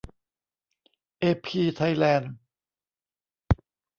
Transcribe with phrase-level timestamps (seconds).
[1.19, 2.33] เอพี ไทยแลนด์